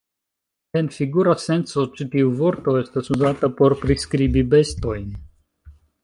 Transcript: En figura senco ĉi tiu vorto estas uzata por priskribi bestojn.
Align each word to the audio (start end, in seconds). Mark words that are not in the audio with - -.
En 0.79 0.87
figura 0.93 1.33
senco 1.43 1.83
ĉi 1.99 2.07
tiu 2.15 2.31
vorto 2.39 2.73
estas 2.79 3.11
uzata 3.17 3.49
por 3.59 3.75
priskribi 3.83 4.43
bestojn. 4.55 5.05